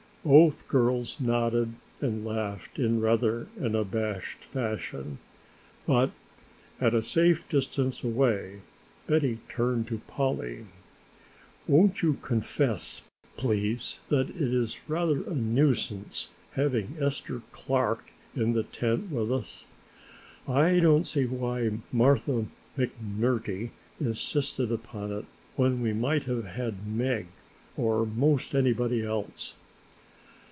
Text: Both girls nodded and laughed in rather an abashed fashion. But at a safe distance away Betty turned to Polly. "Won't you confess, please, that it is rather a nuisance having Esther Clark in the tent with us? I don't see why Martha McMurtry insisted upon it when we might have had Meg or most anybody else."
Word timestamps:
Both 0.23 0.67
girls 0.67 1.19
nodded 1.19 1.73
and 1.99 2.23
laughed 2.23 2.77
in 2.77 3.01
rather 3.01 3.47
an 3.57 3.73
abashed 3.75 4.43
fashion. 4.43 5.17
But 5.87 6.11
at 6.79 6.93
a 6.93 7.01
safe 7.01 7.49
distance 7.49 8.03
away 8.03 8.61
Betty 9.07 9.39
turned 9.49 9.87
to 9.87 9.97
Polly. 10.05 10.67
"Won't 11.67 12.03
you 12.03 12.19
confess, 12.21 13.01
please, 13.35 14.01
that 14.09 14.29
it 14.29 14.35
is 14.53 14.87
rather 14.87 15.23
a 15.23 15.33
nuisance 15.33 16.29
having 16.51 16.97
Esther 17.01 17.41
Clark 17.51 18.11
in 18.35 18.53
the 18.53 18.61
tent 18.61 19.09
with 19.11 19.31
us? 19.33 19.65
I 20.47 20.79
don't 20.79 21.07
see 21.07 21.25
why 21.25 21.79
Martha 21.91 22.45
McMurtry 22.77 23.71
insisted 23.99 24.71
upon 24.71 25.11
it 25.11 25.25
when 25.55 25.81
we 25.81 25.93
might 25.93 26.25
have 26.25 26.45
had 26.45 26.85
Meg 26.85 27.25
or 27.75 28.05
most 28.05 28.53
anybody 28.53 29.03
else." 29.03 29.55